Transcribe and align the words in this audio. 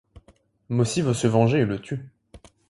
Mossy 0.69 1.03
veut 1.03 1.13
se 1.13 1.27
venger 1.27 1.59
et 1.59 1.65
le 1.65 1.79
tue. 1.79 2.09